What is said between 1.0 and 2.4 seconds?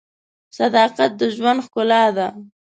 د ژوند ښکلا ده.